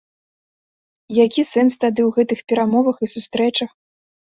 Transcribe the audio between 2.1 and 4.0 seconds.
гэтых перамовах і сустрэчах?